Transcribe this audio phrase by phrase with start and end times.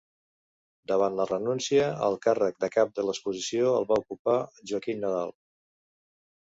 [0.91, 4.41] Davant la renúncia, el càrrec de cap de l'oposició el va ocupar
[4.73, 5.39] Joaquim Nadal.